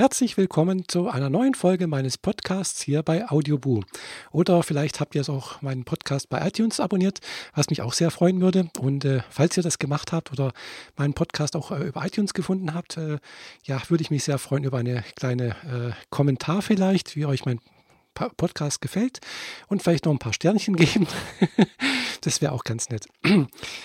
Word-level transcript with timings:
Herzlich 0.00 0.38
willkommen 0.38 0.88
zu 0.88 1.10
einer 1.10 1.28
neuen 1.28 1.52
Folge 1.52 1.86
meines 1.86 2.16
Podcasts 2.16 2.80
hier 2.80 3.02
bei 3.02 3.28
Audioboo. 3.28 3.82
Oder 4.32 4.62
vielleicht 4.62 4.98
habt 4.98 5.14
ihr 5.14 5.20
es 5.20 5.28
auch 5.28 5.60
meinen 5.60 5.84
Podcast 5.84 6.30
bei 6.30 6.40
iTunes 6.48 6.80
abonniert, 6.80 7.18
was 7.54 7.68
mich 7.68 7.82
auch 7.82 7.92
sehr 7.92 8.10
freuen 8.10 8.40
würde. 8.40 8.70
Und 8.78 9.04
äh, 9.04 9.20
falls 9.28 9.58
ihr 9.58 9.62
das 9.62 9.78
gemacht 9.78 10.10
habt 10.10 10.32
oder 10.32 10.54
meinen 10.96 11.12
Podcast 11.12 11.54
auch 11.54 11.70
äh, 11.70 11.82
über 11.82 12.02
iTunes 12.02 12.32
gefunden 12.32 12.72
habt, 12.72 12.96
äh, 12.96 13.18
ja, 13.64 13.82
würde 13.90 14.00
ich 14.00 14.10
mich 14.10 14.24
sehr 14.24 14.38
freuen 14.38 14.64
über 14.64 14.78
eine 14.78 15.04
kleine 15.16 15.48
äh, 15.48 15.92
Kommentar 16.08 16.62
vielleicht, 16.62 17.14
wie 17.14 17.26
euch 17.26 17.44
mein 17.44 17.60
Podcast 18.14 18.80
gefällt 18.80 19.20
und 19.68 19.82
vielleicht 19.82 20.06
noch 20.06 20.12
ein 20.12 20.18
paar 20.18 20.32
Sternchen 20.32 20.76
geben. 20.76 21.08
das 22.22 22.40
wäre 22.40 22.52
auch 22.52 22.64
ganz 22.64 22.88
nett. 22.88 23.06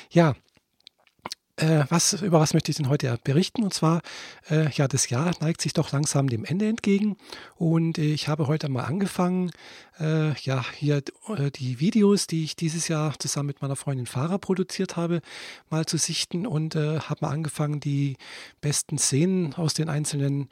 ja, 0.10 0.34
äh, 1.58 1.86
was, 1.90 2.14
über 2.22 2.40
was 2.40 2.54
möchte 2.54 2.72
ich 2.72 2.78
denn 2.78 2.90
heute 2.90 3.18
berichten? 3.24 3.64
Und 3.64 3.74
zwar, 3.74 4.02
äh, 4.50 4.70
ja, 4.72 4.88
das 4.88 5.10
Jahr 5.10 5.32
neigt 5.40 5.62
sich 5.62 5.74
doch 5.74 5.92
langsam 5.92 6.28
dem 6.28 6.44
Ende 6.44 6.68
entgegen. 6.68 7.18
Und 7.56 7.98
äh, 7.98 8.14
ich 8.14 8.28
habe 8.28 8.48
heute 8.48 8.70
mal 8.70 8.84
angefangen, 8.84 9.52
äh, 10.00 10.34
ja, 10.40 10.66
hier 10.74 11.02
äh, 11.38 11.52
die 11.52 11.80
Videos, 11.80 12.28
die 12.28 12.44
ich 12.44 12.56
dieses 12.56 12.88
Jahr 12.88 13.18
zusammen 13.20 13.48
mit 13.48 13.62
meiner 13.62 13.76
Freundin 13.76 14.06
Farah 14.06 14.38
produziert 14.38 14.98
habe, 14.98 15.22
mal 15.70 15.86
zu 15.86 15.98
sichten 15.98 16.46
und 16.46 16.76
habe 16.76 17.18
mal 17.22 17.32
angefangen, 17.32 17.80
die 17.80 18.18
besten 18.62 18.98
Szenen 18.98 19.54
aus 19.54 19.74
den 19.74 19.90
einzelnen 19.90 20.50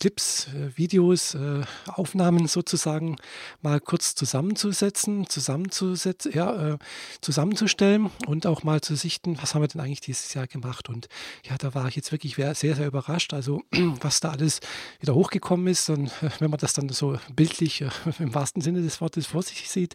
Clips, 0.00 0.48
äh, 0.48 0.76
Videos, 0.76 1.34
äh, 1.34 1.62
Aufnahmen 1.86 2.48
sozusagen 2.48 3.16
mal 3.62 3.80
kurz 3.80 4.14
zusammenzusetzen, 4.14 5.28
zusammenzusetzen, 5.28 6.32
ja, 6.32 6.74
äh, 6.74 6.78
zusammenzustellen 7.20 8.10
und 8.26 8.46
auch 8.46 8.64
mal 8.64 8.80
zu 8.80 8.96
sichten, 8.96 9.38
was 9.40 9.54
haben 9.54 9.62
wir 9.62 9.68
denn 9.68 9.80
eigentlich 9.80 10.00
dieses 10.00 10.34
Jahr 10.34 10.48
gemacht. 10.48 10.88
Und 10.88 11.08
ja, 11.48 11.56
da 11.58 11.74
war 11.74 11.86
ich 11.86 11.96
jetzt 11.96 12.10
wirklich 12.10 12.34
sehr, 12.34 12.54
sehr 12.54 12.86
überrascht, 12.86 13.32
also 13.32 13.62
was 14.00 14.20
da 14.20 14.30
alles 14.30 14.60
wieder 15.00 15.14
hochgekommen 15.14 15.68
ist. 15.68 15.88
Und 15.88 16.10
wenn 16.40 16.50
man 16.50 16.58
das 16.58 16.72
dann 16.72 16.88
so 16.88 17.18
bildlich 17.34 17.84
im 18.18 18.34
wahrsten 18.34 18.62
Sinne 18.62 18.82
des 18.82 19.00
Wortes 19.00 19.26
vor 19.26 19.42
sich 19.42 19.70
sieht, 19.70 19.94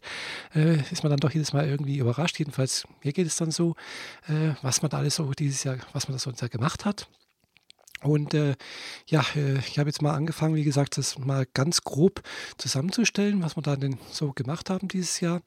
ist 0.54 1.04
man 1.04 1.10
dann 1.10 1.20
doch 1.20 1.32
jedes 1.32 1.54
Mal 1.54 1.68
irgendwie 1.68 1.98
überrascht. 1.98 2.40
Jedenfalls 2.40 2.86
mir 3.04 3.14
geht 3.14 3.28
es 3.28 3.36
dann 3.36 3.52
so, 3.52 3.76
was 4.62 4.82
man 4.82 4.90
da 4.90 4.98
alles 4.98 5.16
so 5.16 5.32
dieses 5.34 5.64
Jahr, 5.64 5.78
was 5.94 6.08
man 6.08 6.18
da 6.18 6.20
so 6.20 6.32
gemacht 6.48 6.86
hat. 6.86 7.08
Und 8.02 8.34
äh, 8.34 8.56
ja, 9.08 9.26
äh, 9.36 9.60
ich 9.60 9.78
habe 9.78 9.90
jetzt 9.90 10.02
mal 10.02 10.14
angefangen, 10.14 10.56
wie 10.56 10.64
gesagt, 10.64 10.98
das 10.98 11.18
mal 11.18 11.46
ganz 11.54 11.82
grob 11.84 12.22
zusammenzustellen, 12.58 13.44
was 13.44 13.58
wir 13.58 13.62
da 13.62 13.76
denn 13.76 13.98
so 14.12 14.32
gemacht 14.32 14.70
haben 14.70 14.88
dieses 14.88 15.20
Jahr. 15.20 15.42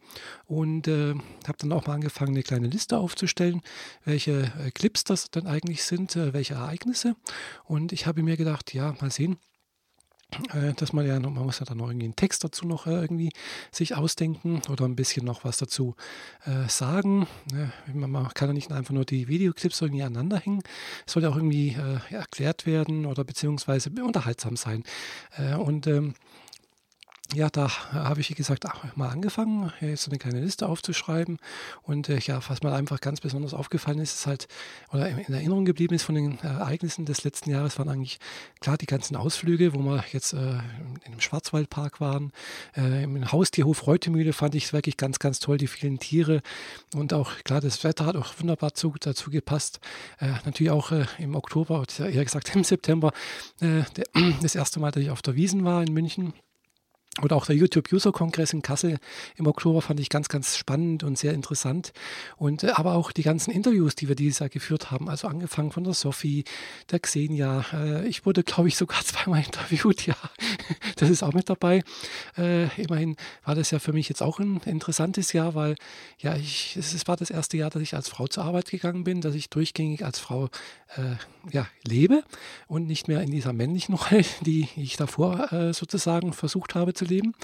Und 0.47 0.87
äh, 0.89 1.15
habe 1.47 1.59
dann 1.59 1.73
auch 1.73 1.87
mal 1.87 1.95
angefangen, 1.95 2.33
eine 2.33 2.43
kleine 2.43 2.69
Liste 2.69 2.99
aufzustellen, 2.99 3.63
welche 4.05 4.53
äh, 4.65 4.71
Clips 4.71 5.05
das 5.05 5.31
dann 5.31 5.47
eigentlich 5.47 5.85
sind, 5.85 6.15
äh, 6.17 6.33
welche 6.33 6.55
Ereignisse. 6.55 7.17
Und 7.65 7.93
ich 7.93 8.07
habe 8.07 8.23
mir 8.23 8.37
gedacht, 8.37 8.75
ja, 8.75 8.95
mal 9.01 9.11
sehen, 9.11 9.39
dass 10.77 10.93
man 10.93 11.07
ja, 11.07 11.19
man 11.19 11.35
muss 11.35 11.59
ja 11.59 11.67
dann 11.67 11.79
noch 11.79 11.89
irgendwie 11.89 12.07
einen 12.07 12.17
Text 12.17 12.45
dazu 12.45 12.67
noch 12.67 12.87
äh, 12.87 13.01
irgendwie 13.01 13.31
sich 13.71 13.95
ausdenken 13.95 14.63
oder 14.71 14.85
ein 14.85 14.97
bisschen 14.97 15.25
noch 15.25 15.45
was 15.45 15.59
dazu 15.59 15.95
äh, 16.45 16.69
sagen. 16.69 17.27
Ne? 17.53 17.73
Man 17.93 18.29
kann 18.35 18.49
ja 18.49 18.53
nicht 18.53 18.73
einfach 18.73 18.95
nur 18.95 19.05
die 19.05 19.29
Videoclips 19.29 19.81
irgendwie 19.81 20.03
aneinander 20.03 20.39
hängen. 20.39 20.63
Es 21.07 21.13
soll 21.13 21.23
ja 21.23 21.31
auch 21.31 21.37
irgendwie 21.37 21.71
äh, 21.71 22.15
erklärt 22.15 22.67
werden 22.67 23.07
oder 23.07 23.25
beziehungsweise 23.25 23.91
unterhaltsam 24.03 24.57
sein. 24.57 24.85
Äh, 25.37 25.55
und 25.55 25.87
ähm, 25.87 26.15
ja, 27.35 27.49
da 27.49 27.69
habe 27.93 28.21
ich, 28.21 28.31
wie 28.31 28.35
gesagt, 28.35 28.67
auch 28.67 28.97
mal 28.97 29.09
angefangen, 29.09 29.73
jetzt 29.81 30.03
so 30.03 30.11
eine 30.11 30.19
kleine 30.19 30.41
Liste 30.41 30.69
aufzuschreiben. 30.69 31.39
Und 31.83 32.09
äh, 32.09 32.19
ja, 32.19 32.41
was 32.49 32.63
mir 32.63 32.73
einfach 32.73 33.01
ganz 33.01 33.21
besonders 33.21 33.55
aufgefallen 33.55 33.99
ist, 33.99 34.15
ist 34.15 34.27
halt, 34.27 34.49
oder 34.91 35.09
in 35.09 35.33
Erinnerung 35.33 35.65
geblieben 35.65 35.95
ist 35.95 36.03
von 36.03 36.15
den 36.15 36.39
Ereignissen 36.41 37.05
des 37.05 37.25
letzten 37.25 37.51
Jahres, 37.51 37.79
waren 37.79 37.89
eigentlich 37.89 38.19
klar 38.61 38.77
die 38.77 38.87
ganzen 38.87 39.17
Ausflüge, 39.17 39.75
wo 39.75 39.79
wir 39.79 40.05
jetzt 40.13 40.35
äh, 40.35 40.37
in 40.37 41.01
einem 41.07 41.21
Schwarzwaldpark 41.21 42.01
waren. 42.01 42.33
Äh, 42.77 43.05
Im 43.05 43.33
Haustierhof 43.33 43.87
Reutemühle 43.87 44.33
fand 44.33 44.55
ich 44.55 44.65
es 44.65 44.73
wirklich 44.73 44.97
ganz, 44.97 45.19
ganz 45.19 45.41
toll, 45.41 45.59
die 45.59 45.69
vielen 45.69 45.99
Tiere. 45.99 46.43
Und 46.95 47.15
auch, 47.15 47.33
klar, 47.45 47.61
das 47.61 47.83
Wetter 47.85 48.07
hat 48.07 48.17
auch 48.17 48.35
wunderbar 48.39 48.75
zu, 48.75 48.95
dazu 49.01 49.31
gepasst. 49.31 49.81
Äh, 50.19 50.33
natürlich 50.45 50.71
auch 50.71 50.93
äh, 50.93 51.07
im 51.19 51.35
Oktober, 51.35 51.85
eher 51.99 52.25
gesagt 52.25 52.55
im 52.55 52.65
September, 52.65 53.13
äh, 53.61 53.83
der, 53.97 54.05
das 54.43 54.55
erste 54.55 54.81
Mal, 54.81 54.91
dass 54.91 55.03
ich 55.03 55.11
auf 55.11 55.23
der 55.23 55.35
Wiesen 55.35 55.65
war 55.65 55.83
in 55.83 55.93
München. 55.93 56.35
Oder 57.21 57.37
auch 57.37 57.45
der 57.45 57.57
YouTube-User-Kongress 57.57 58.55
in 58.55 58.63
Kassel 58.63 58.97
im 59.37 59.47
Oktober 59.47 59.83
fand 59.83 60.01
ich 60.01 60.09
ganz, 60.09 60.29
ganz 60.29 60.57
spannend 60.57 61.05
und 61.05 61.19
sehr 61.19 61.35
interessant. 61.35 61.93
Und 62.39 62.63
äh, 62.63 62.71
aber 62.71 62.95
auch 62.95 63.13
die 63.13 63.23
ganzen 63.23 63.51
Interviews, 63.51 63.95
die 63.95 64.09
wir 64.09 64.15
dieses 64.15 64.39
Jahr 64.39 64.49
geführt 64.49 64.91
haben, 64.91 65.11
also 65.11 65.29
angefangen 65.29 65.73
von 65.73 65.85
der 65.85 65.93
Sophie, 65.93 66.45
der 66.91 67.01
Xenia. 67.01 67.67
Äh, 67.75 68.09
ich 68.09 68.25
wurde, 68.25 68.43
glaube 68.45 68.69
ich, 68.69 68.79
sogar 68.79 69.05
zweimal 69.05 69.43
interviewt, 69.45 70.07
ja. 70.07 70.17
Das 70.97 71.11
ist 71.11 71.23
auch 71.23 71.33
mit 71.33 71.51
dabei. 71.51 71.83
Äh, 72.39 72.69
immerhin 72.81 73.17
war 73.45 73.55
das 73.55 73.73
ja 73.73 73.79
für 73.79 73.93
mich 73.93 74.09
jetzt 74.09 74.23
auch 74.23 74.39
ein 74.39 74.61
interessantes 74.65 75.33
Jahr, 75.33 75.55
weil 75.55 75.75
ja, 76.19 76.37
ich, 76.37 76.77
es 76.77 77.07
war 77.09 77.17
das 77.17 77.29
erste 77.29 77.57
Jahr, 77.57 77.71
dass 77.71 77.83
ich 77.83 77.95
als 77.95 78.09
Frau 78.09 78.27
zur 78.27 78.45
Arbeit 78.45 78.71
gegangen 78.71 79.05
bin, 79.05 79.21
dass 79.21 79.35
ich 79.35 79.51
durchgängig 79.51 80.05
als 80.05 80.19
Frau 80.19 80.47
äh, 80.97 81.17
ja, 81.51 81.67
lebe 81.87 82.23
und 82.69 82.87
nicht 82.87 83.09
mehr 83.09 83.21
in 83.21 83.31
dieser 83.31 83.53
männlichen 83.53 83.95
Rolle, 83.97 84.25
die 84.41 84.69
ich 84.77 84.97
davor 84.97 85.73
sozusagen 85.73 86.33
versucht 86.33 86.75
habe 86.75 86.95
zu 86.95 87.02
leben. 87.05 87.35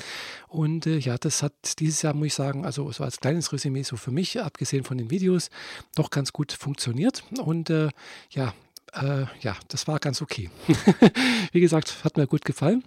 Und 0.49 0.87
äh, 0.87 0.99
ja, 0.99 1.17
das 1.19 1.43
hat 1.43 1.53
dieses 1.79 2.03
Jahr, 2.03 2.15
muss 2.15 2.29
ich 2.29 2.35
sagen, 2.35 2.65
also 2.65 2.91
so 2.93 3.05
als 3.05 3.19
kleines 3.19 3.53
Resümee 3.53 3.83
so 3.83 3.97
für 3.97 4.11
mich, 4.11 4.41
abgesehen 4.41 4.85
von 4.85 4.99
den 4.99 5.11
Videos, 5.11 5.51
doch 5.95 6.11
ganz 6.11 6.33
gut 6.33 6.53
funktioniert. 6.53 7.25
Und 7.39 7.71
äh, 7.71 7.89
ja, 8.31 8.55
äh, 8.95 9.27
ja, 9.41 9.57
das 9.69 9.87
war 9.87 9.99
ganz 9.99 10.23
okay. 10.23 10.51
Wie 11.53 11.61
gesagt, 11.61 12.05
hat 12.05 12.17
mir 12.17 12.27
gut 12.27 12.45
gefallen. 12.45 12.83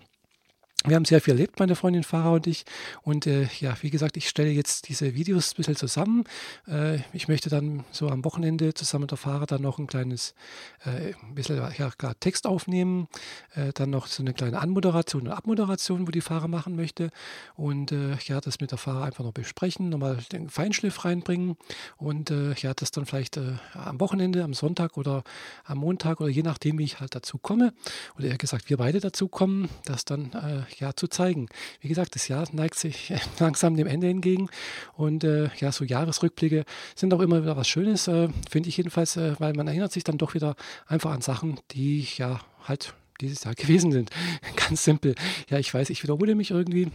Wir 0.84 0.96
haben 0.96 1.06
sehr 1.06 1.22
viel 1.22 1.36
erlebt, 1.36 1.60
meine 1.60 1.76
Freundin 1.76 2.04
Farah 2.04 2.32
und 2.32 2.48
ich. 2.48 2.66
Und 3.04 3.28
äh, 3.28 3.48
ja, 3.60 3.76
wie 3.82 3.92
gesagt, 3.92 4.18
ich 4.18 4.28
stelle 4.28 4.50
jetzt 4.50 4.90
diese 4.90 5.14
Videos 5.14 5.52
ein 5.52 5.58
bisschen 5.58 5.76
zusammen. 5.76 6.24
Äh, 6.68 7.02
ich 7.14 7.28
möchte 7.28 7.52
dann 7.52 7.84
so 7.92 8.10
am 8.10 8.26
Wochenende 8.26 8.74
zusammen 8.74 9.04
mit 9.04 9.12
der 9.12 9.20
Farah 9.20 9.46
dann 9.46 9.62
noch 9.62 9.78
ein 9.78 9.86
kleines 9.86 10.34
äh, 10.84 11.14
ein 11.22 11.36
bisschen 11.36 11.62
ja, 11.78 11.92
klar, 11.92 12.16
Text 12.20 12.48
aufnehmen. 12.48 13.08
Äh, 13.54 13.74
dann 13.74 13.92
noch 13.92 14.08
so 14.08 14.24
eine 14.24 14.34
kleine 14.34 14.60
Anmoderation 14.60 15.28
und 15.28 15.32
Abmoderation, 15.32 16.08
wo 16.08 16.12
die 16.12 16.20
Farah 16.20 16.48
machen 16.48 16.76
möchte. 16.76 17.12
Und 17.56 17.92
äh, 17.92 18.16
ja, 18.26 18.42
das 18.42 18.60
mit 18.60 18.72
der 18.72 18.80
Farah 18.80 19.04
einfach 19.04 19.24
noch 19.24 19.34
besprechen, 19.34 19.90
nochmal 19.90 20.18
den 20.32 20.50
Feinschliff 20.50 21.06
reinbringen. 21.06 21.58
Und 21.98 22.32
äh, 22.32 22.56
ja, 22.56 22.74
das 22.74 22.90
dann 22.90 23.06
vielleicht 23.06 23.38
am 23.38 24.00
Wochenende, 24.00 24.44
am 24.44 24.56
Sonntag 24.56 24.98
oder 24.98 25.24
am 25.64 25.78
Montag 25.78 26.22
oder 26.22 26.30
je 26.32 26.42
nachdem, 26.42 26.80
wie 26.80 26.86
ich 26.86 27.00
halt 27.00 27.14
dazu 27.14 27.38
komme. 27.38 27.72
Oder 28.18 28.30
eher 28.30 28.38
gesagt, 28.40 28.72
wir 28.72 28.78
beide 28.78 29.00
dazu 29.00 29.28
kommen, 29.28 29.70
das 29.86 30.06
dann 30.06 30.32
ja, 30.80 30.94
zu 30.96 31.08
zeigen. 31.08 31.48
Wie 31.80 31.88
gesagt, 31.88 32.16
das 32.16 32.28
Jahr 32.28 32.48
neigt 32.52 32.76
sich 32.76 33.14
langsam 33.40 33.76
dem 33.76 33.88
Ende 33.88 34.10
entgegen 34.10 34.50
und 34.94 35.24
äh, 35.24 35.50
ja, 35.60 35.72
so 35.72 35.84
Jahresrückblicke 35.84 36.66
sind 36.96 37.14
auch 37.14 37.20
immer 37.20 37.42
wieder 37.42 37.58
was 37.58 37.68
Schönes, 37.68 38.08
äh, 38.08 38.30
finde 38.50 38.70
ich 38.70 38.78
jedenfalls, 38.78 39.18
äh, 39.18 39.36
weil 39.40 39.54
man 39.54 39.68
erinnert 39.68 39.92
sich 39.92 40.04
dann 40.04 40.18
doch 40.18 40.34
wieder 40.34 40.56
einfach 40.88 41.12
an 41.12 41.22
Sachen, 41.22 41.60
die 41.72 42.08
ja 42.18 42.40
halt 42.64 42.94
dieses 43.20 43.44
Jahr 43.44 43.56
gewesen 43.56 43.92
sind. 43.92 44.10
Ganz 44.56 44.84
simpel. 44.84 45.16
Ja, 45.50 45.60
ich 45.60 45.74
weiß, 45.74 45.90
ich 45.90 46.04
wiederhole 46.04 46.36
mich 46.36 46.52
irgendwie. 46.52 46.92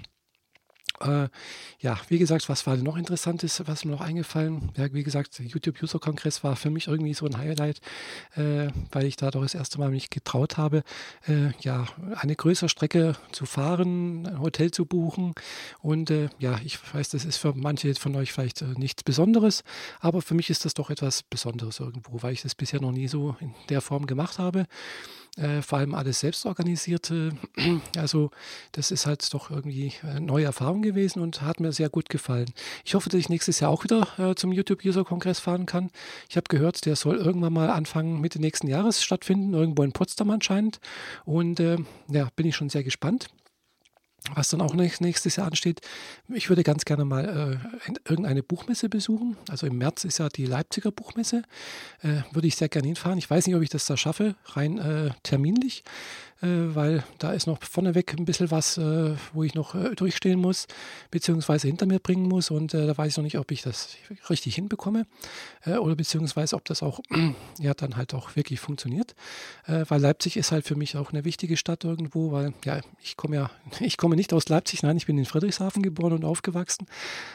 Äh, 1.01 1.29
ja, 1.81 1.99
wie 2.09 2.19
gesagt, 2.19 2.49
was 2.49 2.67
war 2.67 2.77
noch 2.77 2.97
interessantes, 2.97 3.63
was 3.67 3.85
mir 3.85 3.93
noch 3.93 4.01
eingefallen? 4.01 4.73
Ja, 4.77 4.93
wie 4.93 5.03
gesagt, 5.03 5.39
YouTube-User-Kongress 5.39 6.43
war 6.43 6.57
für 6.57 6.71
mich 6.71 6.89
irgendwie 6.89 7.15
so 7.15 7.27
ein 7.27 7.37
Highlight, 7.37 7.81
äh, 8.35 8.69
weil 8.93 9.05
ich 9.05 9.17
da 9.17 9.31
doch 9.31 9.43
das 9.43 9.55
erste 9.55 9.79
Mal 9.79 9.91
mich 9.91 10.11
getraut 10.11 10.57
habe, 10.57 10.83
äh, 11.27 11.51
ja, 11.61 11.87
eine 12.17 12.37
größere 12.37 12.69
Strecke 12.69 13.15
zu 13.33 13.47
fahren, 13.47 14.27
ein 14.27 14.41
Hotel 14.41 14.71
zu 14.71 14.87
buchen. 14.87 15.35
Und 15.81 16.11
äh, 16.11 16.29
ja, 16.39 16.59
ich 16.65 16.79
weiß, 16.95 17.11
das 17.11 17.25
ist 17.25 17.37
für 17.37 17.53
manche 17.55 17.95
von 17.95 18.15
euch 18.17 18.33
vielleicht 18.33 18.63
äh, 18.63 18.75
nichts 18.77 19.03
Besonderes, 19.03 19.65
aber 20.01 20.23
für 20.23 20.35
mich 20.35 20.51
ist 20.51 20.65
das 20.65 20.75
doch 20.75 20.91
etwas 20.91 21.23
Besonderes 21.23 21.81
irgendwo, 21.81 22.23
weil 22.23 22.33
ich 22.33 22.43
das 22.43 22.55
bisher 22.55 22.81
noch 22.81 22.93
nie 22.93 23.09
so 23.09 23.37
in 23.41 23.55
der 23.69 23.81
Form 23.81 24.07
gemacht 24.07 24.39
habe 24.39 24.67
äh, 25.37 25.63
vor 25.63 25.79
allem 25.79 25.95
alles 25.95 26.21
selbst 26.21 26.47
organisierte. 26.47 27.33
Also 27.97 28.31
das 28.73 28.91
ist 28.91 29.07
halt 29.07 29.33
doch 29.33 29.51
irgendwie 29.51 29.93
eine 30.03 30.21
neue 30.21 30.45
Erfahrung 30.45 30.83
gewesen 30.83 31.21
und 31.21 31.43
hat 31.43 31.61
mir 31.61 31.73
sehr 31.73 31.89
gut 31.89 32.09
gefallen. 32.09 32.53
Ich 32.85 32.95
hoffe, 32.95 33.09
dass 33.09 33.19
ich 33.19 33.29
nächstes 33.29 33.61
Jahr 33.61 33.71
auch 33.71 33.85
wieder 33.85 34.07
äh, 34.19 34.35
zum 34.35 34.53
YouTube-User-Kongress 34.53 35.41
fahren 35.41 35.67
kann. 35.67 35.91
Ich 36.29 36.37
habe 36.37 36.47
gehört, 36.49 36.85
der 36.85 36.97
soll 36.97 37.17
irgendwann 37.17 37.53
mal 37.53 37.71
Anfang 37.71 38.21
Mitte 38.21 38.41
nächsten 38.41 38.69
Jahres 38.69 39.03
stattfinden, 39.03 39.55
irgendwo 39.55 39.83
in 39.83 39.93
Potsdam 39.93 40.31
anscheinend. 40.31 40.81
Und 41.25 41.61
äh, 41.61 41.79
ja, 42.09 42.29
bin 42.37 42.47
ich 42.47 42.57
schon 42.57 42.69
sehr 42.69 42.85
gespannt 42.85 43.29
was 44.35 44.49
dann 44.49 44.61
auch 44.61 44.75
nächstes 44.75 45.37
Jahr 45.37 45.47
ansteht, 45.47 45.81
ich 46.29 46.49
würde 46.49 46.65
ganz 46.65 46.85
gerne 46.85 47.05
mal 47.05 47.61
äh, 47.89 47.93
irgendeine 48.09 48.43
Buchmesse 48.43 48.89
besuchen. 48.89 49.37
Also 49.49 49.67
im 49.67 49.79
März 49.79 50.05
ist 50.05 50.19
ja 50.19 50.29
die 50.29 50.47
Leipziger 50.47 50.91
Buchmesse. 50.91 51.43
Äh, 52.03 52.23
würde 52.33 52.49
ich 52.49 52.57
sehr 52.57 52.69
gerne 52.69 52.89
hinfahren. 52.89 53.19
Ich 53.19 53.31
weiß 53.31 53.47
nicht, 53.47 53.57
ob 53.57 53.63
ich 53.63 53.71
das 53.71 53.87
da 53.87 53.97
schaffe, 53.97 54.35
rein 54.47 54.79
äh, 54.79 55.11
terminlich. 55.23 55.85
Äh, 56.43 56.75
weil 56.75 57.03
da 57.19 57.33
ist 57.33 57.47
noch 57.47 57.63
vorneweg 57.63 58.15
ein 58.19 58.27
bisschen 58.27 58.51
was, 58.51 58.77
äh, 58.77 59.15
wo 59.33 59.43
ich 59.43 59.55
noch 59.55 59.75
äh, 59.75 59.95
durchstehen 59.95 60.39
muss, 60.39 60.67
beziehungsweise 61.11 61.67
hinter 61.67 61.87
mir 61.87 61.99
bringen 61.99 62.29
muss. 62.29 62.51
Und 62.51 62.75
da 62.75 62.97
weiß 62.97 63.13
ich 63.13 63.17
noch 63.17 63.25
nicht, 63.25 63.39
ob 63.39 63.51
ich 63.51 63.63
das 63.63 63.97
richtig 64.29 64.55
hinbekomme 64.55 65.07
oder 65.67 65.97
beziehungsweise 65.97 66.57
ob 66.57 66.65
das 66.65 66.83
auch 66.83 67.01
ja 67.59 67.75
dann 67.75 67.97
halt 67.97 68.15
auch 68.15 68.37
wirklich 68.37 68.61
funktioniert. 68.61 69.15
Weil 69.67 70.01
Leipzig 70.01 70.37
ist 70.37 70.53
halt 70.53 70.67
für 70.67 70.77
mich 70.77 70.97
auch 70.97 71.13
eine 71.13 71.25
wichtige 71.25 71.57
Stadt 71.57 71.85
irgendwo, 71.85 72.33
weil 72.33 72.53
ja, 72.65 72.81
ich 73.03 73.17
komme 73.17 73.37
ja, 73.37 73.51
ich 73.81 73.97
komme 73.97 74.17
nicht 74.17 74.33
aus 74.33 74.49
Leipzig, 74.49 74.83
nein, 74.83 74.97
ich 74.97 75.07
bin 75.07 75.19
in 75.19 75.25
Friedrichshafen 75.25 75.83
geboren 75.83 76.13
und 76.13 76.25
aufgewachsen. 76.25 76.87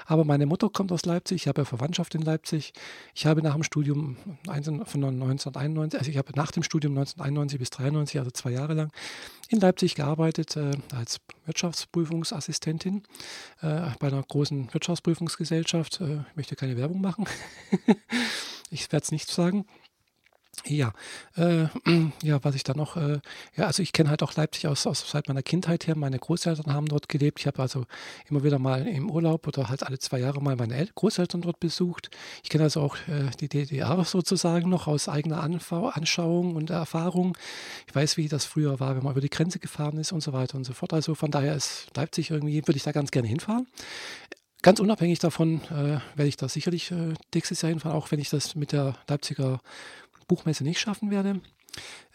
Aber 0.05 0.23
meine 0.23 0.45
Mutter 0.45 0.69
kommt 0.69 0.91
aus 0.91 1.05
Leipzig, 1.05 1.43
ich 1.43 1.47
habe 1.47 1.61
ja 1.61 1.65
Verwandtschaft 1.65 2.15
in 2.15 2.21
Leipzig. 2.21 2.73
Ich 3.15 3.25
habe 3.25 3.41
nach 3.41 3.53
dem 3.53 3.63
Studium 3.63 4.17
von 4.45 5.03
1991, 5.03 5.99
also 5.99 6.11
ich 6.11 6.17
habe 6.17 6.31
nach 6.35 6.51
dem 6.51 6.63
Studium 6.63 6.93
1991 6.93 7.59
bis 7.59 7.71
1993, 7.71 8.19
also 8.19 8.31
zwei 8.31 8.51
Jahre 8.51 8.73
lang, 8.73 8.90
in 9.49 9.59
Leipzig 9.59 9.95
gearbeitet 9.95 10.55
äh, 10.55 10.71
als 10.95 11.19
Wirtschaftsprüfungsassistentin 11.45 13.03
äh, 13.61 13.89
bei 13.99 14.07
einer 14.07 14.23
großen 14.23 14.73
Wirtschaftsprüfungsgesellschaft. 14.73 15.99
Äh, 16.01 16.21
ich 16.29 16.35
möchte 16.35 16.55
keine 16.55 16.77
Werbung 16.77 17.01
machen. 17.01 17.25
ich 18.69 18.91
werde 18.91 19.03
es 19.03 19.11
nicht 19.11 19.29
sagen. 19.29 19.65
Ja, 20.71 20.93
äh, 21.35 21.65
ja, 22.23 22.41
was 22.43 22.55
ich 22.55 22.63
da 22.63 22.73
noch, 22.73 22.95
äh, 22.95 23.19
ja, 23.57 23.65
also 23.65 23.83
ich 23.83 23.91
kenne 23.91 24.09
halt 24.09 24.23
auch 24.23 24.33
Leipzig 24.35 24.67
aus, 24.67 24.87
aus 24.87 25.09
seit 25.09 25.27
meiner 25.27 25.43
Kindheit 25.43 25.85
her. 25.85 25.97
Meine 25.97 26.17
Großeltern 26.17 26.73
haben 26.73 26.87
dort 26.87 27.09
gelebt. 27.09 27.39
Ich 27.39 27.47
habe 27.47 27.61
also 27.61 27.85
immer 28.29 28.43
wieder 28.43 28.57
mal 28.57 28.87
im 28.87 29.11
Urlaub 29.11 29.47
oder 29.47 29.67
halt 29.67 29.83
alle 29.83 29.99
zwei 29.99 30.19
Jahre 30.19 30.41
mal 30.41 30.55
meine 30.55 30.75
El 30.75 30.89
Großeltern 30.95 31.41
dort 31.41 31.59
besucht. 31.59 32.09
Ich 32.43 32.49
kenne 32.49 32.63
also 32.63 32.81
auch 32.81 32.95
äh, 33.07 33.29
die 33.39 33.49
DDR 33.49 34.03
sozusagen 34.05 34.69
noch 34.69 34.87
aus 34.87 35.09
eigener 35.09 35.43
Anfau 35.43 35.89
Anschauung 35.89 36.55
und 36.55 36.69
Erfahrung. 36.69 37.37
Ich 37.87 37.93
weiß, 37.93 38.15
wie 38.15 38.29
das 38.29 38.45
früher 38.45 38.79
war, 38.79 38.95
wenn 38.95 39.03
man 39.03 39.11
über 39.11 39.21
die 39.21 39.29
Grenze 39.29 39.59
gefahren 39.59 39.97
ist 39.97 40.13
und 40.13 40.21
so 40.21 40.31
weiter 40.31 40.55
und 40.57 40.63
so 40.63 40.73
fort. 40.73 40.93
Also 40.93 41.15
von 41.15 41.31
daher 41.31 41.55
ist 41.55 41.87
Leipzig 41.95 42.31
irgendwie, 42.31 42.65
würde 42.65 42.77
ich 42.77 42.83
da 42.83 42.93
ganz 42.93 43.11
gerne 43.11 43.27
hinfahren. 43.27 43.67
Ganz 44.63 44.79
unabhängig 44.79 45.17
davon 45.17 45.61
äh, 45.71 45.99
werde 46.15 46.27
ich 46.27 46.37
da 46.37 46.47
sicherlich 46.47 46.91
äh, 46.91 47.15
nächstes 47.33 47.63
Jahr 47.63 47.71
hinfahren, 47.71 47.97
auch 47.97 48.11
wenn 48.11 48.19
ich 48.19 48.29
das 48.29 48.53
mit 48.53 48.73
der 48.73 48.95
Leipziger 49.07 49.59
Buchmesse 50.31 50.63
nicht 50.63 50.79
schaffen 50.79 51.11
werde. 51.11 51.41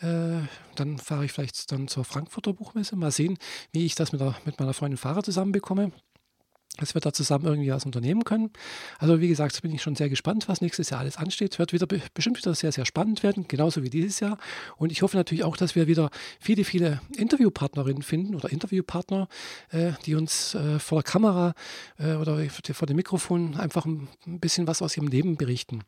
Äh, 0.00 0.46
dann 0.74 0.96
fahre 0.96 1.26
ich 1.26 1.32
vielleicht 1.32 1.70
dann 1.70 1.86
zur 1.86 2.04
Frankfurter 2.04 2.54
Buchmesse. 2.54 2.96
Mal 2.96 3.10
sehen, 3.10 3.36
wie 3.72 3.84
ich 3.84 3.94
das 3.94 4.12
mit, 4.12 4.22
der, 4.22 4.34
mit 4.46 4.58
meiner 4.58 4.72
Freundin 4.72 4.96
Fahrer 4.96 5.22
zusammenbekomme 5.22 5.92
dass 6.78 6.94
wir 6.94 7.00
da 7.00 7.12
zusammen 7.12 7.46
irgendwie 7.46 7.70
was 7.70 7.84
unternehmen 7.84 8.24
können. 8.24 8.50
Also 8.98 9.20
wie 9.20 9.28
gesagt, 9.28 9.60
bin 9.62 9.74
ich 9.74 9.82
schon 9.82 9.96
sehr 9.96 10.08
gespannt, 10.08 10.48
was 10.48 10.60
nächstes 10.60 10.90
Jahr 10.90 11.00
alles 11.00 11.16
ansteht. 11.16 11.58
Wird 11.58 11.72
wieder 11.72 11.86
bestimmt 11.86 12.38
wieder 12.38 12.54
sehr, 12.54 12.72
sehr 12.72 12.84
spannend 12.84 13.22
werden, 13.22 13.46
genauso 13.48 13.82
wie 13.82 13.90
dieses 13.90 14.20
Jahr. 14.20 14.38
Und 14.76 14.92
ich 14.92 15.02
hoffe 15.02 15.16
natürlich 15.16 15.44
auch, 15.44 15.56
dass 15.56 15.74
wir 15.74 15.86
wieder 15.86 16.10
viele, 16.40 16.64
viele 16.64 17.00
Interviewpartnerinnen 17.16 18.02
finden 18.02 18.34
oder 18.34 18.50
Interviewpartner, 18.50 19.28
äh, 19.70 19.92
die 20.04 20.14
uns 20.14 20.54
äh, 20.54 20.78
vor 20.78 21.02
der 21.02 21.10
Kamera 21.10 21.54
äh, 21.98 22.14
oder 22.14 22.38
vor 22.50 22.86
dem 22.86 22.96
Mikrofon 22.96 23.56
einfach 23.56 23.86
ein 23.86 24.08
bisschen 24.24 24.66
was 24.66 24.82
aus 24.82 24.96
ihrem 24.96 25.08
Leben 25.08 25.36
berichten. 25.36 25.82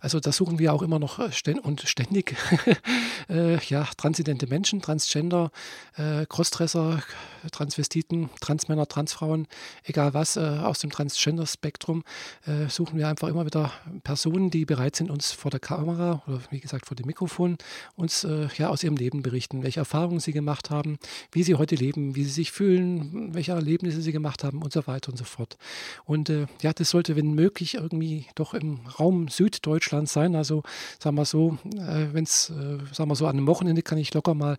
Also 0.00 0.20
da 0.20 0.32
suchen 0.32 0.58
wir 0.58 0.72
auch 0.72 0.82
immer 0.82 0.98
noch 0.98 1.18
äh, 1.18 1.32
ständ 1.32 1.64
und 1.64 1.82
ständig 1.82 2.36
äh, 3.28 3.58
ja, 3.66 3.88
transidente 3.96 4.46
Menschen, 4.46 4.82
Transgender, 4.82 5.50
äh, 5.96 6.26
Crossdresser, 6.26 7.02
Transvestiten, 7.50 8.30
Transmänner, 8.40 8.86
Transfrauen, 8.86 9.46
egal 9.84 10.14
was, 10.14 10.31
äh, 10.36 10.40
aus 10.40 10.80
dem 10.80 10.90
Transgender-Spektrum 10.90 12.04
äh, 12.46 12.68
suchen 12.68 12.98
wir 12.98 13.08
einfach 13.08 13.28
immer 13.28 13.44
wieder 13.44 13.72
Personen, 14.04 14.50
die 14.50 14.64
bereit 14.64 14.96
sind, 14.96 15.10
uns 15.10 15.32
vor 15.32 15.50
der 15.50 15.60
Kamera 15.60 16.22
oder 16.26 16.40
wie 16.50 16.60
gesagt 16.60 16.86
vor 16.86 16.96
dem 16.96 17.06
Mikrofon 17.06 17.56
uns 17.96 18.24
äh, 18.24 18.48
ja 18.56 18.68
aus 18.68 18.82
ihrem 18.82 18.96
Leben 18.96 19.22
berichten, 19.22 19.62
welche 19.62 19.80
Erfahrungen 19.80 20.20
sie 20.20 20.32
gemacht 20.32 20.70
haben, 20.70 20.98
wie 21.30 21.42
sie 21.42 21.54
heute 21.54 21.74
leben, 21.74 22.14
wie 22.16 22.24
sie 22.24 22.30
sich 22.30 22.52
fühlen, 22.52 23.34
welche 23.34 23.52
Erlebnisse 23.52 24.02
sie 24.02 24.12
gemacht 24.12 24.44
haben 24.44 24.62
und 24.62 24.72
so 24.72 24.86
weiter 24.86 25.10
und 25.10 25.18
so 25.18 25.24
fort. 25.24 25.56
Und 26.04 26.30
äh, 26.30 26.46
ja, 26.62 26.72
das 26.72 26.90
sollte, 26.90 27.16
wenn 27.16 27.32
möglich, 27.34 27.74
irgendwie 27.74 28.26
doch 28.34 28.54
im 28.54 28.80
Raum 28.98 29.28
Süddeutschland 29.28 30.08
sein. 30.08 30.34
Also 30.36 30.62
sagen 30.98 31.16
wir 31.16 31.24
so, 31.24 31.58
äh, 31.76 32.06
wenn 32.12 32.24
es, 32.24 32.50
äh, 32.50 32.78
sagen 32.92 33.10
wir 33.10 33.16
so, 33.16 33.26
an 33.26 33.36
einem 33.36 33.46
Wochenende 33.46 33.82
kann 33.82 33.98
ich 33.98 34.12
locker 34.14 34.34
mal 34.34 34.56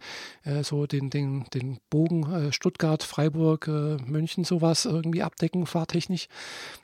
so 0.61 0.87
den, 0.87 1.09
den, 1.09 1.45
den 1.53 1.77
Bogen 1.89 2.51
Stuttgart, 2.51 3.03
Freiburg, 3.03 3.67
München 3.67 4.43
sowas 4.43 4.85
irgendwie 4.85 5.23
abdecken 5.23 5.62
fahrtechnisch, 5.65 6.27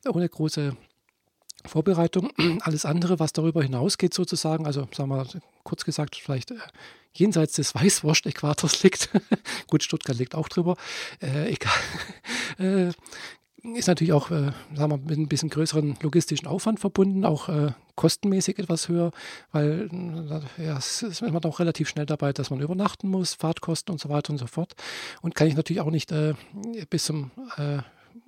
ohne 0.07 0.27
große 0.27 0.75
Vorbereitung. 1.65 2.31
Alles 2.61 2.85
andere, 2.85 3.19
was 3.19 3.33
darüber 3.33 3.63
hinausgeht, 3.63 4.13
sozusagen, 4.13 4.65
also 4.65 4.87
sagen 4.95 5.09
wir 5.09 5.27
kurz 5.63 5.85
gesagt, 5.85 6.15
vielleicht 6.15 6.51
äh, 6.51 6.55
jenseits 7.13 7.53
des 7.53 7.75
Weißwurst-Äquators 7.75 8.83
liegt. 8.83 9.09
Gut, 9.67 9.83
Stuttgart 9.83 10.17
liegt 10.17 10.35
auch 10.35 10.49
drüber. 10.49 10.75
Äh, 11.21 11.53
egal. 11.53 11.73
Äh, 12.57 12.91
ist 13.63 13.87
natürlich 13.87 14.11
auch, 14.11 14.31
äh, 14.31 14.51
sagen 14.75 14.91
wir, 14.91 14.97
mit 14.97 15.17
ein 15.17 15.29
bisschen 15.29 15.49
größeren 15.49 15.97
logistischen 16.01 16.47
Aufwand 16.47 16.81
verbunden, 16.81 17.23
auch 17.23 17.47
äh, 17.47 17.71
kostenmäßig 17.95 18.59
etwas 18.59 18.89
höher, 18.89 19.11
weil 19.53 19.89
äh, 20.57 20.65
ja, 20.65 20.77
es 20.77 21.03
ist 21.03 21.21
man 21.21 21.43
auch 21.45 21.59
relativ 21.59 21.87
schnell 21.87 22.05
dabei, 22.05 22.33
dass 22.33 22.49
man 22.49 22.59
übernachten 22.59 23.07
muss, 23.07 23.35
Fahrtkosten 23.35 23.93
und 23.93 23.99
so 23.99 24.09
weiter 24.09 24.31
und 24.31 24.39
so 24.39 24.47
fort. 24.47 24.73
Und 25.21 25.35
kann 25.35 25.47
ich 25.47 25.55
natürlich 25.55 25.81
auch 25.81 25.91
nicht 25.91 26.11
äh, 26.11 26.33
bis 26.89 27.05
zum 27.05 27.31
äh, 27.57 27.79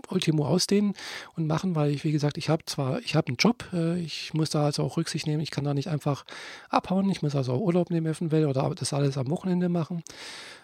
Ultimo 0.09 0.45
ausdehnen 0.45 0.93
und 1.35 1.47
machen, 1.47 1.75
weil 1.75 1.91
ich, 1.91 2.03
wie 2.03 2.11
gesagt, 2.11 2.37
ich 2.37 2.49
habe 2.49 2.65
zwar, 2.65 2.99
ich 2.99 3.15
habe 3.15 3.27
einen 3.27 3.37
Job, 3.37 3.65
äh, 3.73 3.99
ich 3.99 4.33
muss 4.33 4.49
da 4.49 4.65
also 4.65 4.83
auch 4.83 4.97
Rücksicht 4.97 5.27
nehmen, 5.27 5.41
ich 5.41 5.51
kann 5.51 5.63
da 5.63 5.73
nicht 5.73 5.89
einfach 5.89 6.25
abhauen, 6.69 7.09
ich 7.09 7.21
muss 7.21 7.35
also 7.35 7.53
auch 7.53 7.59
Urlaub 7.59 7.89
nehmen 7.89 8.07
eventuell 8.07 8.45
oder 8.45 8.73
das 8.75 8.93
alles 8.93 9.17
am 9.17 9.29
Wochenende 9.29 9.69
machen. 9.69 10.03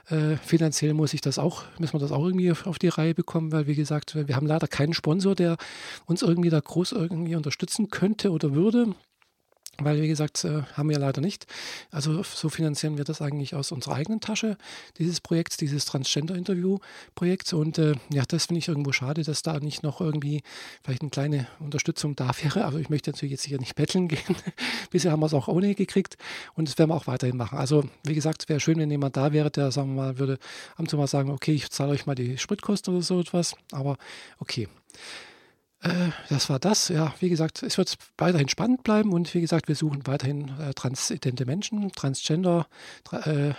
Äh, 0.09 0.37
finanziell 0.37 0.93
muss 0.93 1.13
ich 1.13 1.21
das 1.21 1.37
auch, 1.37 1.63
müssen 1.79 1.93
wir 1.93 1.99
das 1.99 2.11
auch 2.11 2.23
irgendwie 2.23 2.51
auf, 2.51 2.65
auf 2.65 2.79
die 2.79 2.87
Reihe 2.87 3.13
bekommen, 3.13 3.51
weil 3.51 3.67
wie 3.67 3.75
gesagt, 3.75 4.15
wir 4.15 4.35
haben 4.35 4.47
leider 4.47 4.67
keinen 4.67 4.93
Sponsor, 4.93 5.35
der 5.35 5.57
uns 6.05 6.21
irgendwie 6.21 6.49
da 6.49 6.59
groß 6.59 6.93
irgendwie 6.93 7.35
unterstützen 7.35 7.89
könnte 7.89 8.31
oder 8.31 8.53
würde. 8.53 8.95
Weil, 9.79 10.01
wie 10.01 10.07
gesagt, 10.07 10.43
äh, 10.43 10.63
haben 10.73 10.89
wir 10.89 10.97
leider 10.97 11.21
nicht. 11.21 11.45
Also 11.91 12.23
so 12.23 12.49
finanzieren 12.49 12.97
wir 12.97 13.03
das 13.03 13.21
eigentlich 13.21 13.53
aus 13.53 13.71
unserer 13.71 13.95
eigenen 13.95 14.19
Tasche, 14.19 14.57
dieses 14.97 15.21
Projekt, 15.21 15.61
dieses 15.61 15.85
Transgender-Interview-Projekt. 15.85 17.53
Und 17.53 17.77
äh, 17.77 17.93
ja, 18.11 18.23
das 18.27 18.47
finde 18.47 18.59
ich 18.59 18.67
irgendwo 18.67 18.91
schade, 18.91 19.23
dass 19.23 19.43
da 19.43 19.59
nicht 19.59 19.83
noch 19.83 20.01
irgendwie 20.01 20.41
vielleicht 20.83 21.01
eine 21.01 21.11
kleine 21.11 21.47
Unterstützung 21.59 22.15
da 22.15 22.31
wäre. 22.41 22.65
Aber 22.65 22.79
ich 22.79 22.89
möchte 22.89 23.11
natürlich 23.11 23.33
jetzt 23.33 23.45
hier 23.45 23.59
nicht 23.59 23.75
betteln 23.75 24.07
gehen. 24.07 24.35
Bisher 24.89 25.11
haben 25.11 25.19
wir 25.19 25.27
es 25.27 25.33
auch 25.33 25.47
ohne 25.47 25.75
gekriegt 25.75 26.17
und 26.55 26.67
das 26.67 26.77
werden 26.77 26.89
wir 26.89 26.95
auch 26.95 27.07
weiterhin 27.07 27.37
machen. 27.37 27.57
Also, 27.57 27.83
wie 28.03 28.15
gesagt, 28.15 28.43
es 28.43 28.49
wäre 28.49 28.59
schön, 28.59 28.79
wenn 28.79 28.89
jemand 28.89 29.15
da 29.15 29.31
wäre, 29.31 29.51
der, 29.51 29.71
sagen 29.71 29.95
wir 29.95 30.01
mal, 30.01 30.19
würde 30.19 30.39
ab 30.73 30.79
und 30.79 30.89
zu 30.89 30.97
mal 30.97 31.07
sagen, 31.07 31.29
okay, 31.29 31.53
ich 31.53 31.69
zahle 31.69 31.91
euch 31.91 32.05
mal 32.05 32.15
die 32.15 32.37
Spritkosten 32.37 32.95
oder 32.95 33.03
so 33.03 33.19
etwas. 33.19 33.55
Aber 33.71 33.97
okay. 34.39 34.67
Äh, 35.81 36.09
das 36.29 36.49
war 36.49 36.59
das. 36.59 36.89
Ja, 36.89 37.13
wie 37.19 37.29
gesagt, 37.29 37.63
es 37.63 37.77
wird 37.77 37.97
weiterhin 38.17 38.49
spannend 38.49 38.83
bleiben 38.83 39.13
und 39.13 39.33
wie 39.33 39.41
gesagt, 39.41 39.67
wir 39.67 39.75
suchen 39.75 40.07
weiterhin 40.07 40.49
äh, 40.59 40.73
transidente 40.73 41.45
Menschen, 41.45 41.91
Transgender, 41.91 42.67
tra 43.03 43.19
äh, 43.25 43.53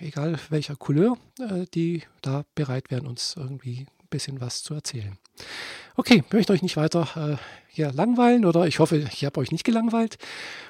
egal 0.00 0.38
welcher 0.50 0.76
Couleur, 0.76 1.16
äh, 1.40 1.64
die 1.74 2.02
da 2.20 2.44
bereit 2.54 2.90
wären, 2.90 3.06
uns 3.06 3.34
irgendwie 3.36 3.86
ein 4.02 4.08
bisschen 4.10 4.40
was 4.40 4.62
zu 4.62 4.74
erzählen. 4.74 5.18
Okay, 5.96 6.24
möchte 6.32 6.52
euch 6.52 6.62
nicht 6.62 6.76
weiter 6.76 7.08
äh, 7.16 7.36
hier 7.68 7.92
langweilen 7.92 8.44
oder 8.44 8.66
ich 8.66 8.78
hoffe, 8.78 8.96
ich 8.96 9.24
habe 9.24 9.40
euch 9.40 9.50
nicht 9.50 9.64
gelangweilt. 9.64 10.18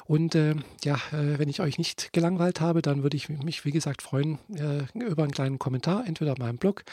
Und 0.06 0.34
äh, 0.34 0.54
ja, 0.84 0.96
äh, 1.12 1.38
wenn 1.38 1.48
ich 1.48 1.60
euch 1.60 1.78
nicht 1.78 2.12
gelangweilt 2.12 2.60
habe, 2.60 2.82
dann 2.82 3.02
würde 3.02 3.16
ich 3.16 3.28
mich, 3.28 3.64
wie 3.64 3.70
gesagt, 3.70 4.02
freuen 4.02 4.38
äh, 4.54 4.84
über 4.98 5.22
einen 5.22 5.32
kleinen 5.32 5.58
Kommentar, 5.58 6.04
entweder 6.06 6.32
auf 6.32 6.38
meinem 6.38 6.58
Blog, 6.58 6.84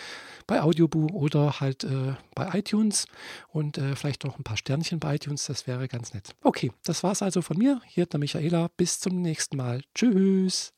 bei 0.47 0.61
Audioboo 0.61 1.07
oder 1.07 1.59
halt 1.59 1.83
äh, 1.83 2.13
bei 2.35 2.49
iTunes 2.57 3.07
und 3.49 3.77
äh, 3.77 3.95
vielleicht 3.95 4.23
noch 4.23 4.37
ein 4.37 4.43
paar 4.43 4.57
Sternchen 4.57 4.99
bei 4.99 5.15
iTunes, 5.15 5.45
das 5.45 5.67
wäre 5.67 5.87
ganz 5.87 6.13
nett. 6.13 6.35
Okay, 6.43 6.71
das 6.83 7.03
war 7.03 7.11
es 7.11 7.21
also 7.21 7.41
von 7.41 7.57
mir. 7.57 7.81
Hier 7.85 8.05
der 8.05 8.19
Michaela. 8.19 8.69
Bis 8.77 8.99
zum 8.99 9.21
nächsten 9.21 9.57
Mal. 9.57 9.81
Tschüss. 9.95 10.73